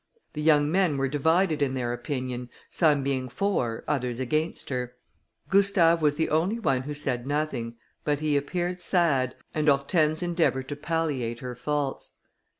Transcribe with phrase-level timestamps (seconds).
[0.33, 4.95] The young men were divided in their opinion, some being for, others against her.
[5.51, 10.67] Gustave was the only one who said nothing, but he appeared sad, and Hortense endeavoured
[10.69, 12.13] to palliate her faults.